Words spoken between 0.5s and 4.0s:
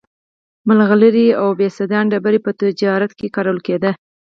مرغلرې او اوبسیدیان ډبرې په تجارت کې کارول کېدې